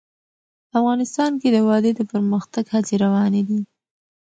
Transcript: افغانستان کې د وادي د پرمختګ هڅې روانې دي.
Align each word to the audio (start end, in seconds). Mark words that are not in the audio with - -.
افغانستان 0.79 1.31
کې 1.41 1.49
د 1.51 1.57
وادي 1.67 1.91
د 1.95 2.01
پرمختګ 2.11 2.65
هڅې 2.75 2.95
روانې 3.03 3.41
دي. 3.47 3.59